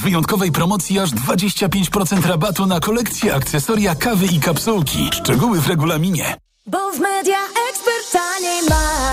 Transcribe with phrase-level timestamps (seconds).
[0.00, 5.10] z wyjątkowej promocji aż 25% rabatu na kolekcję, akcesoria, kawy i kapsułki.
[5.12, 6.36] Szczegóły w regulaminie.
[6.70, 7.38] Bo w Media
[7.70, 9.10] Expert taniej ma.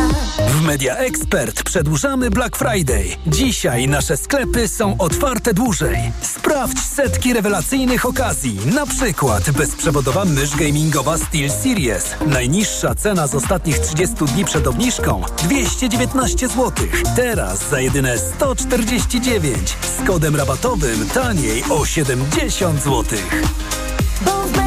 [0.50, 3.06] W Media Expert przedłużamy Black Friday.
[3.28, 5.98] Dzisiaj nasze sklepy są otwarte dłużej.
[6.22, 8.60] Sprawdź setki rewelacyjnych okazji.
[8.76, 12.16] Na przykład bezprzewodowa mysz gamingowa Steel Series.
[12.28, 16.72] Najniższa cena z ostatnich 30 dni przed obniżką 219 zł.
[17.16, 19.78] Teraz za jedyne 149.
[19.98, 23.04] Z kodem rabatowym taniej o 70 zł.
[24.26, 24.67] Bo w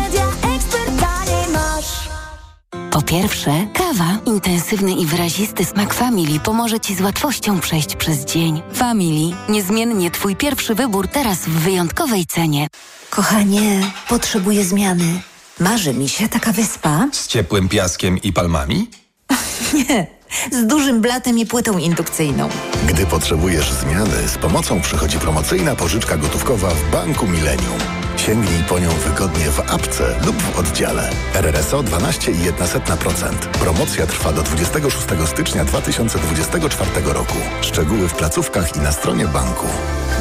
[3.11, 4.19] pierwsze, kawa.
[4.27, 8.63] Intensywny i wyrazisty smak Family pomoże Ci z łatwością przejść przez dzień.
[8.73, 9.37] Family.
[9.49, 12.67] Niezmiennie Twój pierwszy wybór teraz w wyjątkowej cenie.
[13.11, 15.21] Kochanie, potrzebuję zmiany.
[15.61, 17.09] Marzy mi się taka wyspa.
[17.13, 18.91] Z ciepłym piaskiem i palmami?
[19.75, 20.07] Nie,
[20.53, 22.49] z dużym blatem i płytą indukcyjną.
[22.87, 28.00] Gdy potrzebujesz zmiany, z pomocą przychodzi promocyjna pożyczka gotówkowa w Banku Millennium.
[28.27, 31.11] Sięgnij po nią wygodnie w apce lub w oddziale.
[31.35, 33.35] RRSO 12,1%.
[33.35, 37.37] Promocja trwa do 26 stycznia 2024 roku.
[37.61, 39.67] Szczegóły w placówkach i na stronie banku.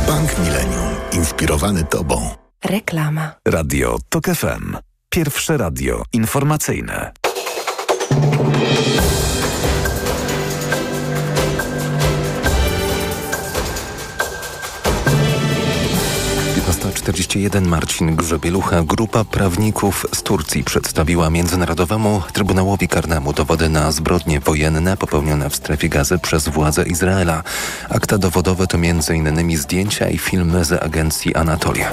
[0.07, 0.95] Bank Millennium.
[1.11, 2.29] Inspirowany Tobą.
[2.65, 3.31] Reklama.
[3.47, 4.77] Radio TOK FM.
[5.09, 7.11] Pierwsze radio informacyjne.
[17.35, 24.97] Jeden Marcin Grzebielucha, grupa prawników z Turcji przedstawiła Międzynarodowemu Trybunałowi Karnemu dowody na zbrodnie wojenne
[24.97, 27.43] popełnione w strefie gazy przez władze Izraela.
[27.89, 29.57] Akta dowodowe to m.in.
[29.57, 31.91] zdjęcia i filmy z agencji Anatolia.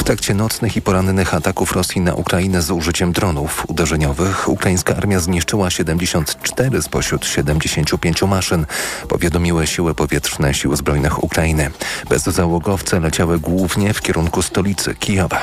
[0.00, 5.20] W trakcie nocnych i porannych ataków Rosji na Ukrainę z użyciem dronów uderzeniowych ukraińska armia
[5.20, 8.66] zniszczyła 74 spośród 75 maszyn,
[9.08, 11.70] powiadomiły siły powietrzne Sił Zbrojnych Ukrainy.
[12.08, 15.42] Bezzałogowce leciały głównie w kierunku stolicy Kijowa.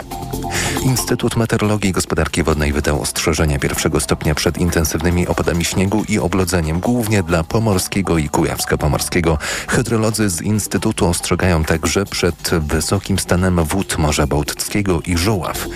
[0.82, 6.80] Instytut Meteorologii i Gospodarki Wodnej wydał ostrzeżenia pierwszego stopnia przed intensywnymi opadami śniegu i oblodzeniem,
[6.80, 9.38] głównie dla Pomorskiego i Kujawsko-Pomorskiego.
[9.68, 15.68] Hydrolodzy z Instytutu ostrzegają także przed wysokim stanem wód Morza Bałtyckiego i Żuław.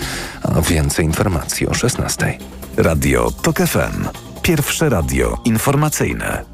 [0.42, 2.38] A więcej informacji o 16.
[2.76, 4.08] Radio TOK FM.
[4.42, 6.44] Pierwsze radio informacyjne.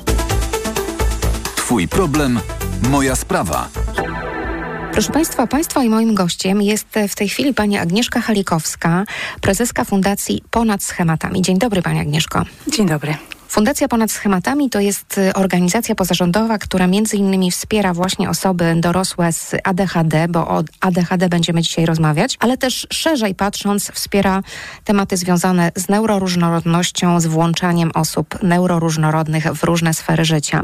[1.56, 2.40] Twój problem,
[2.82, 3.68] moja sprawa.
[4.98, 9.04] Proszę Państwa, Państwa i moim gościem jest w tej chwili pani Agnieszka Halikowska,
[9.40, 11.42] prezeska Fundacji Ponad Schematami.
[11.42, 12.44] Dzień dobry Pani Agnieszko.
[12.68, 13.14] Dzień dobry.
[13.48, 19.32] Fundacja Ponad Schematami to jest y, organizacja pozarządowa, która między innymi wspiera właśnie osoby dorosłe
[19.32, 24.42] z ADHD, bo o ADHD będziemy dzisiaj rozmawiać, ale też szerzej patrząc wspiera
[24.84, 30.62] tematy związane z neuroróżnorodnością, z włączaniem osób neuroróżnorodnych w różne sfery życia.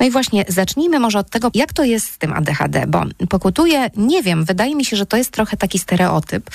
[0.00, 3.90] No i właśnie zacznijmy może od tego, jak to jest z tym ADHD, bo pokutuje,
[3.96, 6.50] nie wiem, wydaje mi się, że to jest trochę taki stereotyp,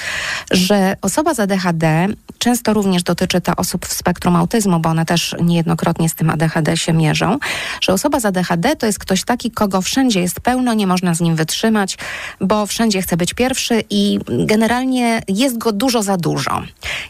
[0.51, 2.07] że osoba z ADHD
[2.37, 6.29] często również dotyczy to osób w spektrum autyzmu, bo one też nie niejednokrotnie z tym
[6.29, 7.37] ADHD się mierzą,
[7.81, 11.21] że osoba z ADHD to jest ktoś taki, kogo wszędzie jest pełno, nie można z
[11.21, 11.97] nim wytrzymać,
[12.41, 16.61] bo wszędzie chce być pierwszy i generalnie jest go dużo za dużo.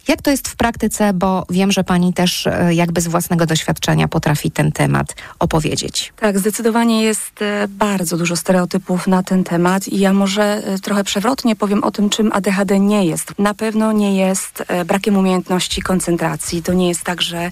[0.08, 4.08] Jak to jest w praktyce, bo wiem, że pani też e, jakby z własnego doświadczenia
[4.08, 6.14] potrafi ten temat opowiedzieć.
[6.20, 11.04] Tak, zdecydowanie jest e, bardzo dużo stereotypów na ten temat i ja może e, trochę
[11.04, 13.40] przewrotnie powiem o tym, czym ADHD nie jest.
[13.40, 16.64] Na pewno nie jest brakiem umiejętności koncentracji.
[16.64, 17.52] To nie jest tak, że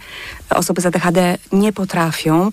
[0.50, 2.52] osoby z ADHD nie potrafią,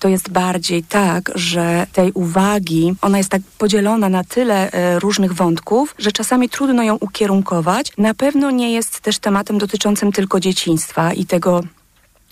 [0.00, 5.32] to jest bardziej tak, że tej uwagi, ona jest tak podzielona na tyle e, różnych
[5.32, 7.92] wątków, że czasami trudno ją ukierunkować.
[7.98, 11.60] Na pewno nie jest też tematem dotyczącym tylko dzieciństwa i tego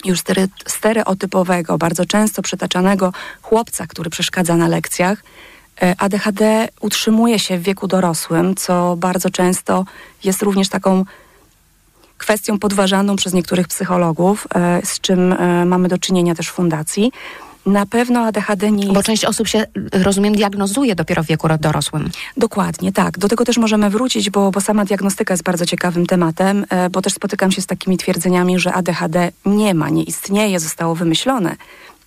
[0.05, 0.19] już
[0.67, 3.13] stereotypowego, bardzo często przytaczanego
[3.43, 5.23] chłopca, który przeszkadza na lekcjach.
[5.83, 9.85] E, ADHD utrzymuje się w wieku dorosłym, co bardzo często
[10.25, 11.05] jest również taką
[12.19, 17.13] kwestią podważaną przez niektórych psychologów, e, z czym e, mamy do czynienia też w fundacji.
[17.67, 18.95] Na pewno ADHD nie jest...
[18.95, 22.11] Bo część osób się, rozumiem, diagnozuje dopiero w wieku dorosłym.
[22.37, 23.19] Dokładnie, tak.
[23.19, 27.03] Do tego też możemy wrócić, bo, bo sama diagnostyka jest bardzo ciekawym tematem, e, bo
[27.03, 31.57] też spotykam się z takimi twierdzeniami, że ADHD nie ma, nie istnieje, zostało wymyślone.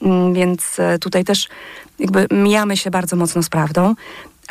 [0.02, 1.48] Mm, więc tutaj też
[2.00, 3.96] jakby mijamy się bardzo mocno z prawdą.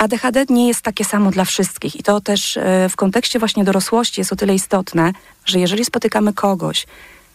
[0.00, 4.20] ADHD nie jest takie samo dla wszystkich i to też e, w kontekście właśnie dorosłości
[4.20, 5.12] jest o tyle istotne,
[5.44, 6.86] że jeżeli spotykamy kogoś,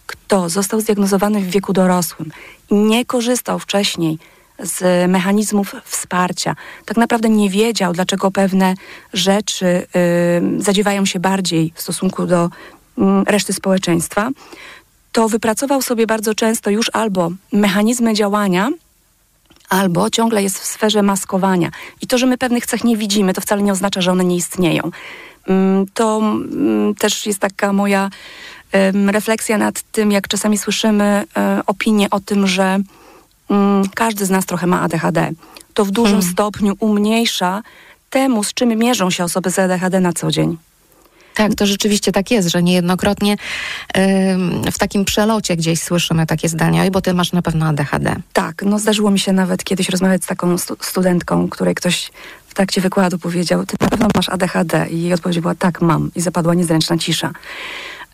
[0.05, 2.31] kto został zdiagnozowany w wieku dorosłym
[2.69, 4.17] i nie korzystał wcześniej
[4.59, 8.73] z mechanizmów wsparcia, tak naprawdę nie wiedział, dlaczego pewne
[9.13, 12.51] rzeczy y, zadziewają się bardziej w stosunku do y,
[13.27, 14.29] reszty społeczeństwa,
[15.11, 18.69] to wypracował sobie bardzo często już albo mechanizmy działania,
[19.69, 21.69] albo ciągle jest w sferze maskowania.
[22.01, 24.35] I to, że my pewnych cech nie widzimy, to wcale nie oznacza, że one nie
[24.35, 24.91] istnieją.
[25.47, 28.09] Mm, To mm, też jest taka moja
[29.11, 32.79] refleksja nad tym, jak czasami słyszymy e, opinie o tym, że
[33.49, 35.31] mm, każdy z nas trochę ma ADHD.
[35.73, 37.61] To w dużym stopniu umniejsza
[38.09, 40.57] temu, z czym mierzą się osoby z ADHD na co dzień.
[41.35, 43.35] Tak, to rzeczywiście tak jest, że niejednokrotnie
[43.97, 48.15] ym, w takim przelocie gdzieś słyszymy takie zdania, "Oj, bo ty masz na pewno ADHD.
[48.33, 52.11] Tak, no zdarzyło mi się nawet kiedyś rozmawiać z taką stu- studentką, której ktoś
[52.47, 56.11] w trakcie wykładu powiedział, ty na pewno masz ADHD i jej odpowiedź była tak, mam
[56.15, 57.31] i zapadła niezręczna cisza.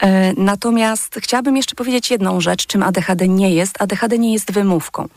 [0.01, 3.81] E, Natomiast chciałabym jeszcze powiedzieć jedną rzecz, czym ADHD nie jest.
[3.81, 5.07] ADHD nie jest wymówką.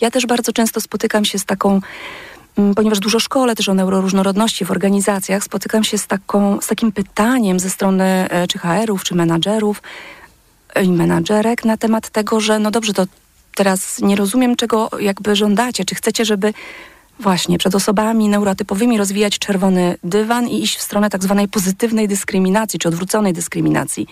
[0.00, 1.80] Ja też bardzo często spotykam się z taką,
[2.76, 7.60] ponieważ dużo szkole też o neuroróżnorodności w organizacjach, spotykam się z, taką, z takim pytaniem
[7.60, 9.82] ze strony e, czy HR-ów, czy menadżerów
[10.74, 13.06] e, i menadżerek na temat tego, że no dobrze, to
[13.54, 15.84] teraz nie rozumiem, czego jakby żądacie.
[15.84, 16.54] Czy chcecie, żeby
[17.20, 22.78] właśnie przed osobami neurotypowymi rozwijać czerwony dywan i iść w stronę tak zwanej pozytywnej dyskryminacji,
[22.78, 24.06] czy odwróconej dyskryminacji?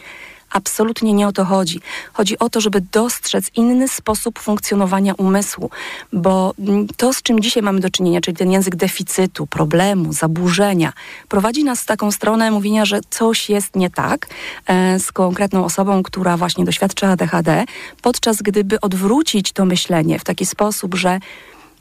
[0.53, 1.81] Absolutnie nie o to chodzi.
[2.13, 5.71] Chodzi o to, żeby dostrzec inny sposób funkcjonowania umysłu,
[6.13, 10.93] bo mm, to, z czym dzisiaj mamy do czynienia, czyli ten język deficytu, problemu, zaburzenia,
[11.29, 14.27] prowadzi nas w taką stronę mówienia, że coś jest nie tak
[14.67, 17.65] e, z konkretną osobą, która właśnie doświadcza ADHD,
[18.03, 21.19] podczas gdyby odwrócić to myślenie w taki sposób, że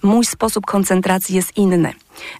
[0.03, 1.93] mój sposób koncentracji jest inny.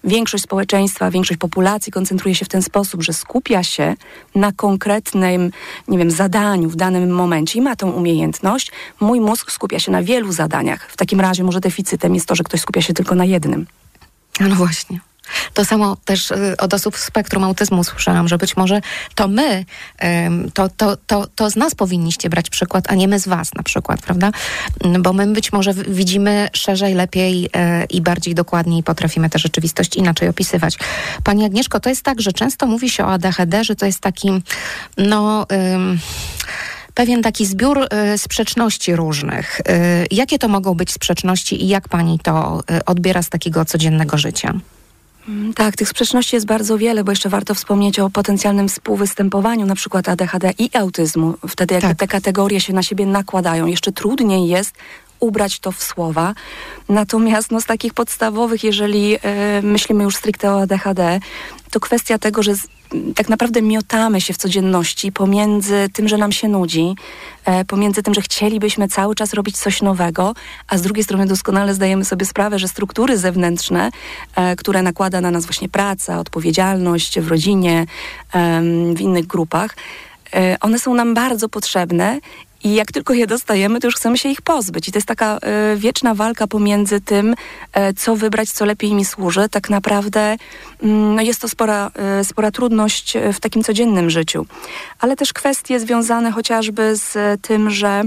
[0.04, 3.94] Większość społeczeństwa, większość populacji koncentruje się w ten sposób, że skupia się
[4.34, 5.50] na konkretnym,
[5.88, 8.72] nie wiem, zadaniu w danym momencie i ma tą umiejętność.
[9.00, 10.90] Mój mózg skupia się na wielu zadaniach.
[10.90, 13.66] W takim razie może deficytem jest to, że ktoś skupia się tylko na jednym.
[14.40, 15.11] No właśnie.
[15.54, 18.80] To samo też y, od osób z spektrum autyzmu słyszałam, że być może
[19.14, 19.64] to my,
[20.54, 23.62] to, to, to, to z nas powinniście brać przykład, a nie my z was na
[23.62, 24.30] przykład, prawda?
[24.84, 27.50] Mm, Bo my być może widzimy szerzej, lepiej y,
[27.90, 30.78] i bardziej dokładniej potrafimy tę rzeczywistość inaczej opisywać.
[31.24, 34.30] Pani Agnieszko, to jest tak, że często mówi się o ADHD, że to jest taki,
[34.98, 35.46] no...
[35.74, 35.98] Ym,
[36.94, 39.60] pewien taki zbiór y, sprzeczności różnych.
[39.60, 39.62] Y,
[40.10, 44.54] jakie to mogą być sprzeczności i jak pani to y, odbiera z takiego codziennego życia?
[45.28, 49.74] Mm, Tak, tych sprzeczności jest bardzo wiele, bo jeszcze warto wspomnieć o potencjalnym współwystępowaniu na
[49.74, 51.34] przykład ADHD i autyzmu.
[51.48, 51.98] Wtedy jak Tak.
[51.98, 54.74] te kategorie się na siebie nakładają, jeszcze trudniej jest
[55.22, 56.34] ubrać to w słowa.
[56.88, 61.20] Natomiast no, z takich podstawowych, jeżeli e, myślimy już stricte o ADHD,
[61.70, 62.68] to kwestia tego, że z,
[63.14, 66.94] tak naprawdę miotamy się w codzienności pomiędzy tym, że nam się nudzi,
[67.44, 70.34] e, pomiędzy tym, że chcielibyśmy cały czas robić coś nowego,
[70.68, 73.90] a z drugiej strony doskonale zdajemy sobie sprawę, że struktury zewnętrzne,
[74.36, 77.86] e, które nakłada na nas właśnie praca, odpowiedzialność w rodzinie,
[78.32, 79.76] em, w innych grupach,
[80.34, 82.20] e, one są nam bardzo potrzebne
[82.64, 84.88] i jak tylko je dostajemy, to już chcemy się ich pozbyć.
[84.88, 87.34] I to jest taka e, wieczna walka pomiędzy tym,
[87.72, 89.48] e, co wybrać, co lepiej mi służy.
[89.48, 90.36] Tak naprawdę
[90.82, 94.46] mm, no jest to spora, e, spora trudność w takim codziennym życiu.
[94.98, 98.02] Ale też kwestie związane chociażby z tym, że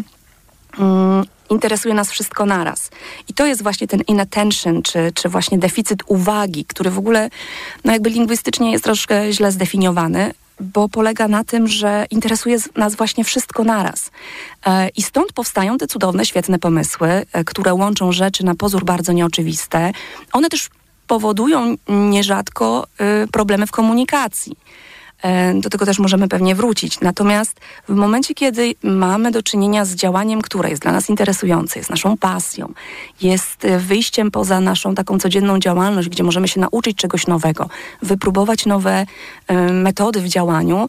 [0.80, 2.90] mm, interesuje nas wszystko naraz.
[3.28, 7.30] I to jest właśnie ten inattention, czy, czy właśnie deficyt uwagi, który w ogóle
[7.84, 13.24] no jakby lingwistycznie jest troszkę źle zdefiniowany, bo polega na tym, że interesuje nas właśnie
[13.24, 14.12] wszystko naraz.
[14.66, 19.12] E, I stąd powstają te cudowne, świetne pomysły, e, które łączą rzeczy na pozór bardzo
[19.14, 19.92] nieoczywiste.
[20.34, 20.70] One też
[21.08, 24.58] powodują nierzadko e, problemy w komunikacji.
[25.24, 27.00] E, Do tego też możemy pewnie wrócić.
[27.00, 31.90] Natomiast w momencie, kiedy mamy do czynienia z działaniem, które jest dla nas interesujące, jest
[31.90, 32.74] naszą pasją,
[33.22, 37.70] jest wyjściem poza naszą taką codzienną działalność, gdzie możemy się nauczyć czegoś nowego,
[38.02, 39.06] wypróbować nowe
[39.48, 40.88] e, metody w działaniu,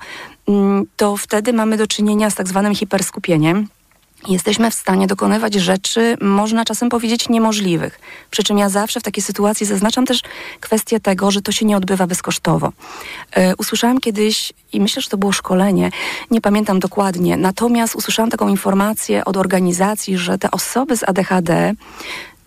[0.48, 3.68] mm, to wtedy mamy do czynienia z tak zwanym hiperskupieniem.
[4.28, 8.00] Jesteśmy w stanie dokonywać rzeczy, można czasem powiedzieć, niemożliwych.
[8.30, 10.22] Przy czym ja zawsze w takiej sytuacji zaznaczam też
[10.60, 12.72] kwestię tego, że to się nie odbywa bezkosztowo.
[13.32, 15.90] E, usłyszałam kiedyś, i myślę, że to było szkolenie,
[16.30, 21.72] nie pamiętam dokładnie, natomiast usłyszałam taką informację od organizacji, że te osoby z ADHD,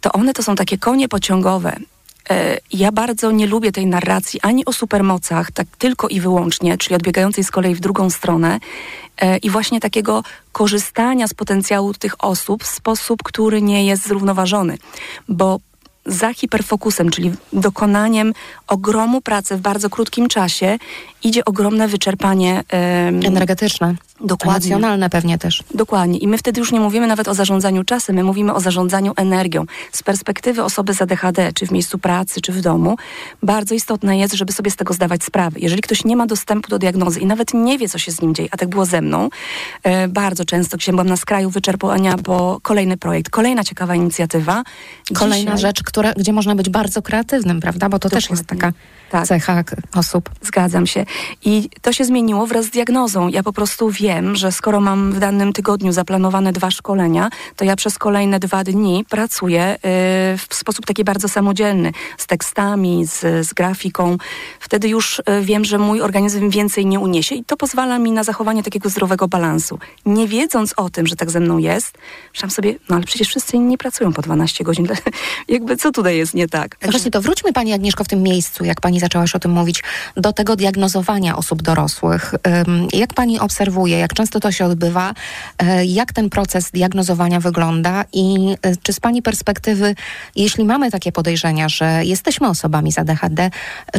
[0.01, 1.79] to one to są takie konie pociągowe.
[2.29, 6.95] E, Ja bardzo nie lubię tej narracji ani o supermocach, tak tylko i wyłącznie, czyli
[6.95, 8.59] odbiegającej z kolei w drugą stronę
[9.17, 14.77] e, i właśnie takiego korzystania z potencjału tych osób w sposób, który nie jest zrównoważony,
[15.27, 15.59] bo
[16.05, 18.33] za hiperfokusem, czyli dokonaniem
[18.67, 20.77] ogromu pracy w bardzo krótkim czasie,
[21.23, 22.63] idzie ogromne wyczerpanie
[23.25, 23.95] Energetyczne.
[24.21, 24.71] Dokładnie.
[24.71, 25.63] Emocjonalne pewnie też.
[25.73, 26.17] Dokładnie.
[26.17, 29.65] I my wtedy już nie mówimy nawet o zarządzaniu czasem, my mówimy o zarządzaniu energią.
[29.91, 32.97] Z perspektywy osoby z ADHD, czy w miejscu pracy, czy w domu,
[33.43, 35.59] bardzo istotne jest, żeby sobie z tego zdawać sprawę.
[35.59, 38.35] Jeżeli ktoś nie ma dostępu do diagnozy i nawet nie wie, co się z nim
[38.35, 39.29] dzieje, a tak było ze mną,
[39.83, 44.63] e, bardzo często, gdzie byłam na skraju wyczerpania, bo kolejny projekt, kolejna ciekawa inicjatywa.
[45.13, 47.89] Kolejna Dzisiaj- rzecz, która, gdzie można być bardzo kreatywnym, prawda?
[47.89, 48.71] Bo to też jest taka
[49.11, 49.27] Tak.
[49.27, 49.63] cecha
[49.95, 50.29] osób.
[50.41, 51.05] Zgadzam się.
[51.45, 53.27] I to się zmieniło wraz z diagnozą.
[53.27, 57.75] Ja po prostu wiem, że skoro mam w danym tygodniu zaplanowane dwa szkolenia, to ja
[57.75, 59.79] przez kolejne dwa dni pracuję y,
[60.37, 64.17] w sposób taki bardzo samodzielny, z tekstami, z, z grafiką.
[64.59, 68.23] Wtedy już y, wiem, że mój organizm więcej nie uniesie i to pozwala mi na
[68.23, 69.79] zachowanie takiego zdrowego balansu.
[70.05, 71.97] Nie wiedząc o tym, że tak ze mną jest,
[72.33, 74.87] myślałam sobie, no ale przecież wszyscy inni pracują po 12 godzin.
[75.47, 76.77] Jakby co tutaj jest nie tak?
[76.85, 79.83] No Właśnie to wróćmy Pani Agnieszko w tym miejscu, jak Pani zaczęłaś o tym mówić,
[80.17, 82.33] do tego diagnozowania osób dorosłych.
[82.93, 85.13] Jak Pani obserwuje, jak często to się odbywa,
[85.57, 89.95] e, jak ten proces diagnozowania wygląda i e, czy z Pani perspektywy,
[90.35, 93.49] jeśli mamy takie podejrzenia, że jesteśmy osobami z ADHD,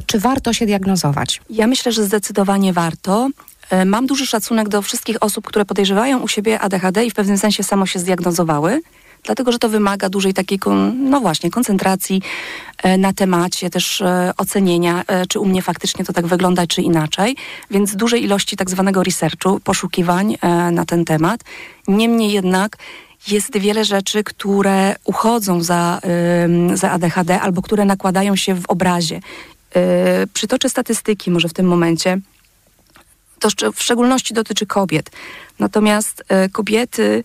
[0.06, 1.40] czy warto się diagnozować?
[1.50, 3.28] Ja myślę, że zdecydowanie warto.
[3.70, 7.38] E, Mam duży szacunek do wszystkich osób, które podejrzewają u siebie ADHD i w pewnym
[7.38, 8.80] sensie samo się zdiagnozowały.
[9.24, 10.58] Dlatego, że to wymaga dużej takiej,
[10.94, 12.22] no właśnie, koncentracji
[12.82, 16.82] e, na temacie, też e, ocenienia, e, czy u mnie faktycznie to tak wygląda, czy
[16.82, 17.36] inaczej.
[17.70, 20.36] Więc dużej ilości tak zwanego researchu, poszukiwań
[20.72, 21.40] na ten temat.
[21.88, 22.76] Niemniej jednak
[23.28, 26.00] jest wiele rzeczy, które uchodzą za,
[26.74, 29.20] za ADHD albo które nakładają się w obrazie.
[30.34, 32.18] Przytoczę statystyki może w tym momencie.
[33.38, 35.10] To w szczególności dotyczy kobiet.
[35.58, 37.24] Natomiast kobiety,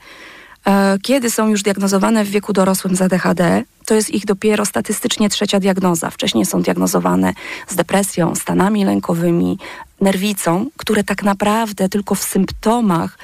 [1.01, 5.59] kiedy są już diagnozowane w wieku dorosłym z ADHD, to jest ich dopiero statystycznie trzecia
[5.59, 6.09] diagnoza.
[6.09, 7.33] Wcześniej są diagnozowane
[7.67, 9.57] z depresją, stanami lękowymi,
[10.01, 13.17] nerwicą, które tak naprawdę tylko w symptomach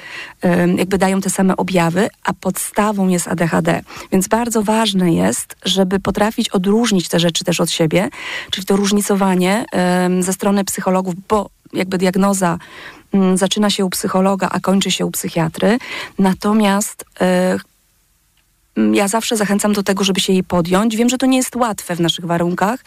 [0.76, 3.82] jakby dają te same objawy, a podstawą jest ADHD.
[4.12, 8.08] Więc bardzo ważne jest, żeby potrafić odróżnić te rzeczy też od siebie,
[8.50, 9.64] czyli to różnicowanie
[10.20, 12.58] ze strony psychologów, bo jakby diagnoza
[13.34, 15.78] zaczyna się u psychologa, a kończy się u psychiatry.
[16.18, 17.58] Natomiast e,
[18.76, 20.96] mm, ja zawsze zachęcam do tego, żeby się jej podjąć.
[20.96, 22.80] Wiem, że to nie jest łatwe w naszych warunkach,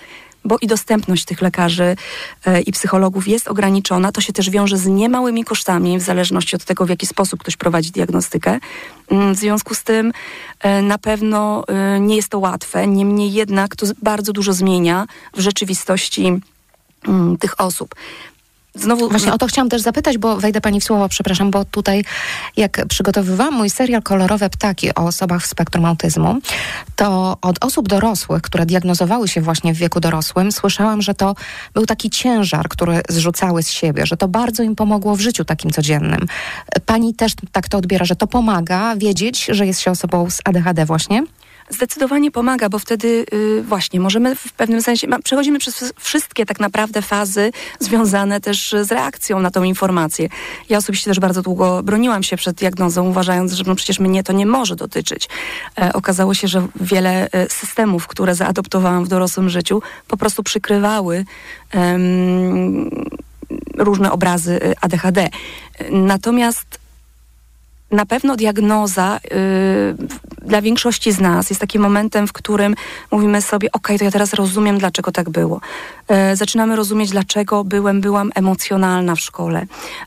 [0.45, 1.95] bo i dostępność tych lekarzy
[2.45, 4.11] e, i psychologów jest ograniczona.
[4.11, 7.57] To się też wiąże z niemałymi kosztami, w zależności od tego, w jaki sposób ktoś
[7.57, 8.59] prowadzi diagnostykę.
[9.09, 10.11] Mm, W związku z tym
[10.59, 11.63] e, na pewno
[11.99, 12.87] nie jest to łatwe.
[12.87, 16.41] Niemniej jednak to bardzo dużo zmienia w rzeczywistości
[17.07, 17.95] mm, tych osób.
[18.75, 22.03] Znowu Właśnie o to chciałam też zapytać, bo wejdę Pani w słowo, przepraszam, bo tutaj
[22.57, 26.39] jak przygotowywałam mój serial Kolorowe Ptaki o osobach w spektrum autyzmu,
[26.95, 31.35] to od osób dorosłych, które diagnozowały się właśnie w wieku dorosłym, słyszałam, że to
[31.73, 35.71] był taki ciężar, który zrzucały z siebie, że to bardzo im pomogło w życiu takim
[35.71, 36.27] codziennym.
[36.85, 40.85] Pani też tak to odbiera, że to pomaga wiedzieć, że jest się osobą z ADHD
[40.85, 41.23] właśnie?
[41.69, 46.59] Zdecydowanie pomaga, bo wtedy y, właśnie możemy w pewnym sensie, ma, przechodzimy przez wszystkie tak
[46.59, 50.29] naprawdę fazy związane też z reakcją na tą informację.
[50.69, 54.33] Ja osobiście też bardzo długo broniłam się przed diagnozą, uważając, że no przecież mnie to
[54.33, 55.29] nie może dotyczyć.
[55.77, 61.25] E, okazało się, że wiele e, systemów, które zaadoptowałam w dorosłym życiu, po prostu przykrywały
[61.71, 62.89] em,
[63.77, 65.29] różne obrazy e, ADHD.
[65.91, 66.84] Natomiast
[67.91, 72.75] na pewno diagnoza y, dla większości z nas jest takim momentem, w którym
[73.11, 75.61] mówimy sobie, ok, to ja teraz rozumiem, dlaczego tak było.
[76.07, 79.65] E, zaczynamy rozumieć, dlaczego byłem, byłam emocjonalna w szkole.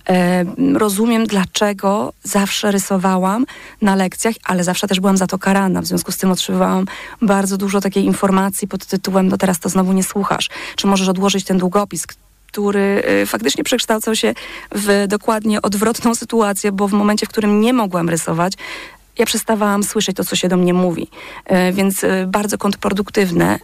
[0.08, 0.44] E,
[0.74, 3.46] rozumiem, dlaczego zawsze rysowałam
[3.82, 5.82] na lekcjach, ale zawsze też byłam za to karana.
[5.82, 6.86] W związku z tym otrzymywałam
[7.22, 10.48] bardzo dużo takiej informacji pod tytułem, no teraz to znowu nie słuchasz.
[10.76, 12.06] Czy możesz odłożyć ten długopis,
[12.52, 14.34] który y, faktycznie przekształcał się
[14.72, 18.52] w dokładnie odwrotną sytuację, bo w momencie, w którym nie mogłam rysować,
[19.18, 21.08] ja przestawałam słyszeć to, co się do mnie mówi.
[21.44, 23.58] E, Więc e, bardzo kontrproduktywne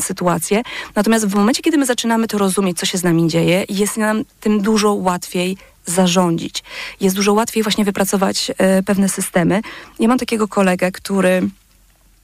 [0.00, 0.62] sytuacje.
[0.94, 4.24] Natomiast w momencie, kiedy my zaczynamy to rozumieć, co się z nami dzieje, jest nam
[4.40, 6.64] tym dużo łatwiej zarządzić.
[7.00, 8.50] Jest dużo łatwiej właśnie wypracować
[8.86, 9.60] pewne systemy.
[10.00, 11.42] Ja mam takiego kolegę, który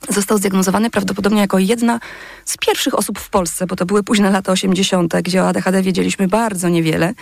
[0.08, 2.00] został zdiagnozowany prawdopodobnie jako jedna
[2.44, 6.28] z pierwszych osób w Polsce, bo to były późne lata 80., gdzie o ADHD wiedzieliśmy
[6.28, 7.14] bardzo niewiele.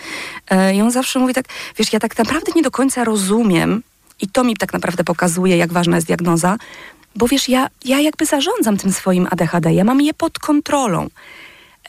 [0.50, 1.44] E, I on zawsze mówi tak,
[1.78, 3.82] wiesz, ja tak naprawdę nie do końca rozumiem
[4.20, 6.56] i to mi tak naprawdę pokazuje, jak ważna jest diagnoza,
[7.16, 11.08] bo wiesz, ja, ja jakby zarządzam tym swoim ADHD, ja mam je pod kontrolą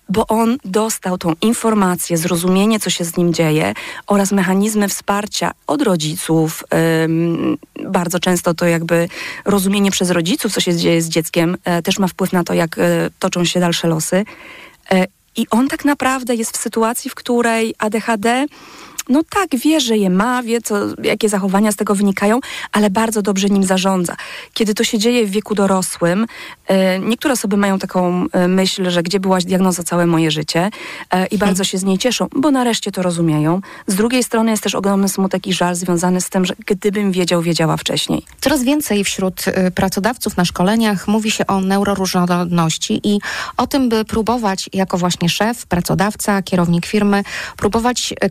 [0.10, 3.74] bo on dostał tą informację, zrozumienie, co się z nim dzieje
[4.08, 6.64] oraz mechanizmy wsparcia od rodziców.
[7.86, 9.10] Bardzo często to jakby
[9.46, 12.78] rozumienie przez rodziców, co się dzieje z dzieckiem, e, też ma wpływ na to, jak
[12.78, 14.26] e, toczą się dalsze losy.
[14.92, 18.46] E, I on tak naprawdę jest w sytuacji, w której ADHD
[19.10, 22.40] no tak, wie, że je ma, wie, co, jakie zachowania z tego wynikają,
[22.72, 24.16] ale bardzo dobrze nim zarządza.
[24.54, 26.26] Kiedy to się dzieje w wieku dorosłym,
[26.68, 30.70] e, niektóre osoby mają taką e, myśl, że gdzie byłaś diagnoza całe moje życie
[31.12, 33.62] e, i bardzo się z niej cieszą, bo nareszcie to rozumieją.
[33.88, 37.42] Z drugiej strony jest też ogromny smutek i żal związany z tym, że gdybym wiedział,
[37.42, 38.26] wiedziała wcześniej.
[38.42, 43.20] Coraz więcej wśród pracodawców na szkoleniach mówi się o neuroróżnorodności i
[43.58, 47.24] o tym, by próbować jako właśnie szef, pracodawca, kierownik firmy,
[47.58, 48.30] próbować y,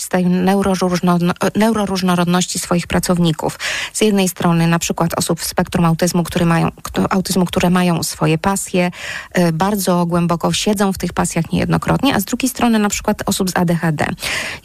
[0.00, 1.18] z tej neuroróżno-
[1.56, 3.58] neuroróżnorodności swoich pracowników.
[3.92, 6.68] Z jednej strony na przykład osób w spektrum autyzmu, które mają,
[7.10, 8.90] autyzmu, które mają swoje pasje,
[9.38, 13.50] y, bardzo głęboko siedzą w tych pasjach niejednokrotnie, a z drugiej strony na przykład osób
[13.50, 14.06] z ADHD.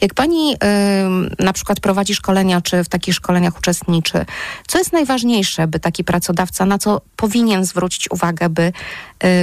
[0.00, 4.26] Jak pani y, na przykład prowadzi szkolenia, czy w takich szkoleniach uczestniczy,
[4.66, 8.72] co jest najważniejsze, by taki pracodawca, na co powinien zwrócić uwagę, by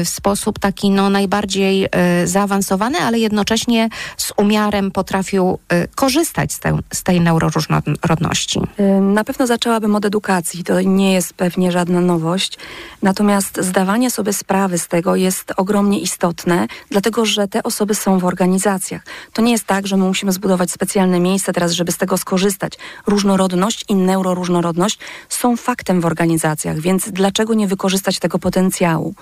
[0.05, 6.59] w sposób taki no, najbardziej y, zaawansowany, ale jednocześnie z umiarem potrafił y, korzystać z,
[6.59, 8.59] te, z tej neuroróżnorodności?
[8.79, 10.63] Y, Na pewno zaczęłabym od edukacji.
[10.63, 12.57] To nie jest pewnie żadna nowość.
[13.01, 18.25] Natomiast zdawanie sobie sprawy z tego jest ogromnie istotne, dlatego że te osoby są w
[18.25, 19.01] organizacjach.
[19.33, 22.73] To nie jest tak, że my musimy zbudować specjalne miejsce teraz, żeby z tego skorzystać.
[23.07, 29.15] Różnorodność i neuroróżnorodność są faktem w organizacjach, więc dlaczego nie wykorzystać tego potencjału?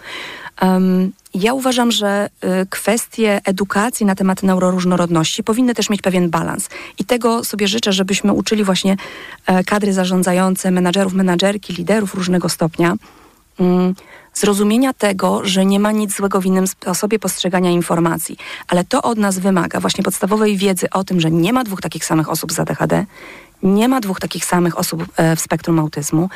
[1.33, 6.69] Ja uważam, że y, kwestie edukacji na temat neuroróżnorodności powinny też mieć pewien balans.
[7.00, 8.97] I tego sobie życzę, żebyśmy uczyli właśnie
[9.45, 12.93] e, kadry zarządzające, menadżerów, menadżerki, liderów różnego stopnia.
[13.59, 13.95] Mm,
[14.33, 19.17] zrozumienia tego, że nie ma nic złego w innym sposobie postrzegania informacji, ale to od
[19.17, 22.59] nas wymaga właśnie podstawowej wiedzy o tym, że nie ma dwóch takich samych osób z
[22.59, 23.05] ADHD,
[23.63, 26.29] nie ma dwóch takich samych osób e, w spektrum autyzmu,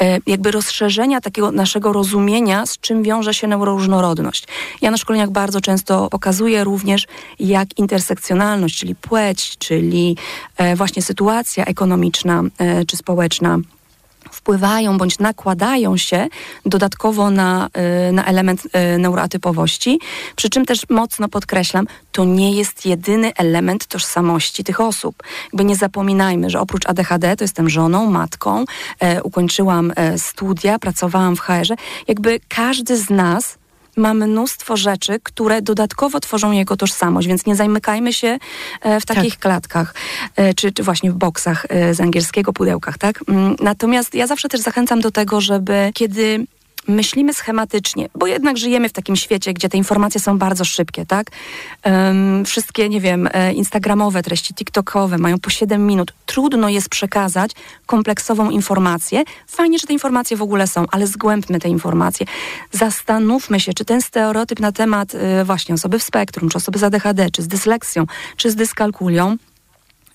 [0.00, 4.46] e, jakby rozszerzenia takiego naszego rozumienia, z czym wiąże się neuroróżnorodność.
[4.82, 7.06] Ja na szkoleniach bardzo często pokazuję również,
[7.40, 10.16] jak intersekcjonalność, czyli płeć, czyli
[10.56, 12.42] e, właśnie sytuacja ekonomiczna
[12.86, 13.58] czy społeczna,
[14.38, 16.26] wpływają bądź nakładają się
[16.66, 17.68] dodatkowo na,
[18.08, 20.00] y, na element y, neuroatypowości.
[20.36, 25.22] Przy czym też mocno podkreślam, to nie jest jedyny element tożsamości tych osób.
[25.44, 28.64] Jakby nie zapominajmy, że oprócz ADHD to jestem żoną, matką,
[29.00, 31.74] e, ukończyłam e, studia, pracowałam w HR-ze.
[32.08, 33.58] Jakby każdy z nas
[33.98, 38.38] ma mnóstwo rzeczy, które dodatkowo tworzą jego tożsamość, więc nie zamykajmy się
[38.82, 39.94] e, w takich klatkach,
[40.36, 43.20] e, czy, czy właśnie w boksach e, z angielskiego, pudełkach, tak?
[43.28, 46.46] Mm, Natomiast ja zawsze też zachęcam do tego, żeby kiedy
[46.88, 51.30] myślimy schematycznie, bo jednak żyjemy w takim świecie, gdzie te informacje są bardzo szybkie, tak?
[51.82, 56.12] Em, wszystkie, nie wiem, e, instagramowe treści, tiktokowe mają po 7 minut.
[56.26, 57.50] Trudno jest przekazać
[57.86, 59.22] kompleksową informację.
[59.46, 62.26] Fajnie, że te informacje w ogóle są, ale zgłębmy te informacje.
[62.72, 66.82] Zastanówmy się, czy ten stereotyp na temat e, właśnie osoby w spektrum, czy osoby z
[66.82, 69.36] ADHD, czy z dysleksją, czy z dyskalkulią,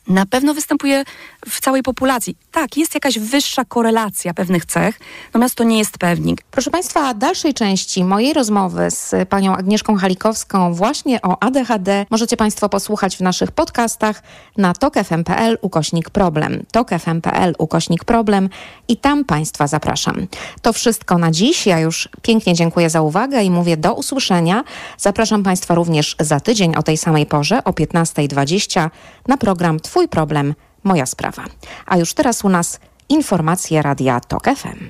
[0.07, 1.03] na pewno występuje
[1.49, 2.37] w całej populacji.
[2.51, 6.41] Tak, jest jakaś wyższa korelacja pewnych cech, natomiast to nie jest pewnik.
[6.51, 12.69] Proszę Państwa, dalszej części mojej rozmowy z panią Agnieszką Halikowską właśnie o ADHD możecie Państwo
[12.69, 14.23] posłuchać w naszych podcastach
[14.57, 16.63] na tokefm.pl ukośnik problem.
[16.71, 18.49] tokefm.pl ukośnik problem
[18.87, 20.27] i tam Państwa zapraszam.
[20.61, 21.65] To wszystko na dziś.
[21.65, 24.63] Ja już pięknie dziękuję za uwagę i mówię do usłyszenia.
[24.97, 28.89] Zapraszam Państwa również za tydzień o tej samej porze o 15.20
[29.27, 30.53] na program Twój problem,
[30.83, 31.43] moja sprawa.
[31.85, 32.79] A już teraz u nas
[33.09, 34.89] informacje Radia TOK FM.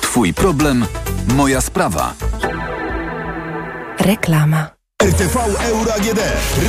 [0.00, 0.86] Twój problem,
[1.36, 2.14] moja sprawa.
[3.98, 4.83] Reklama.
[5.02, 6.20] RTV Euro AGD.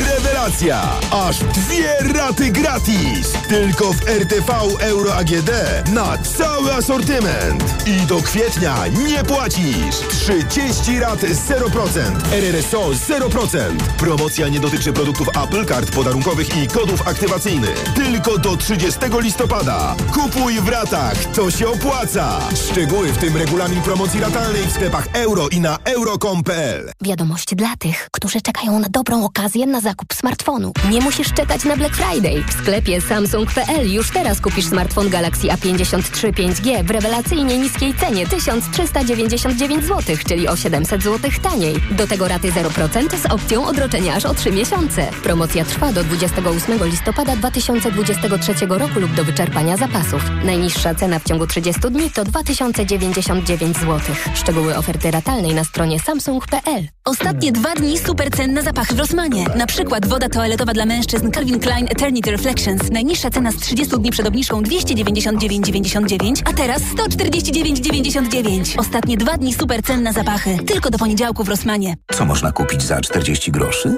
[0.07, 0.81] Rewelacja!
[1.11, 3.31] Aż dwie raty gratis!
[3.49, 5.49] Tylko w RTV Euro AGD
[5.93, 7.63] na cały asortyment.
[7.87, 8.75] I do kwietnia
[9.07, 9.95] nie płacisz.
[10.09, 11.99] 30 rat 0%.
[12.31, 13.57] RRSO 0%.
[13.97, 17.83] Promocja nie dotyczy produktów Apple, kart podarunkowych i kodów aktywacyjnych.
[17.95, 19.95] Tylko do 30 listopada.
[20.13, 21.25] Kupuj w ratach.
[21.25, 22.39] To się opłaca.
[22.71, 26.91] Szczegóły w tym regulamin promocji ratalnej w sklepach euro i na euro.com.pl.
[27.01, 30.73] Wiadomość dla tych, którzy czekają na dobrą okazję na zakup smartfonu.
[30.91, 32.43] Nie musisz czekać na Black Friday.
[32.43, 39.83] W sklepie Samsung.pl już teraz kupisz smartfon Galaxy A53 5G w rewelacyjnie niskiej cenie 1399
[39.85, 41.75] zł, czyli o 700 zł taniej.
[41.91, 45.07] Do tego raty 0% z opcją odroczenia aż o 3 miesiące.
[45.23, 50.23] Promocja trwa do 28 listopada 2023 roku lub do wyczerpania zapasów.
[50.43, 53.99] Najniższa cena w ciągu 30 dni to 2099 zł.
[54.35, 56.87] Szczegóły oferty ratalnej na stronie samsung.pl.
[57.05, 59.45] Ostatnie dwa dni super cenne zapachy w Rosmanie.
[59.55, 62.91] Na przykład woda toaletowa dla mężczyzn Calvin Klein Eternity Reflections.
[62.91, 68.79] Najniższa cena z 30 dni przed obniżką 299,99, a teraz 149,99.
[68.79, 70.57] Ostatnie dwa dni super cenne zapachy.
[70.65, 71.95] Tylko do poniedziałku w Rosmanie.
[72.13, 73.97] Co można kupić za 40 groszy?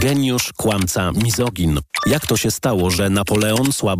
[0.01, 1.79] Geniusz, kłamca, mizogin.
[2.05, 3.81] Jak to się stało, że Napoleon słabo